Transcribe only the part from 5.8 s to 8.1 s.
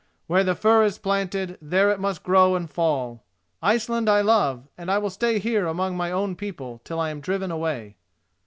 my own people till I am driven away."